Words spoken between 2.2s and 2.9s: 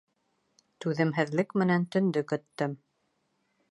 көттөм.